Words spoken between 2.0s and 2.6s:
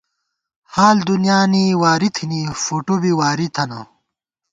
تھنی،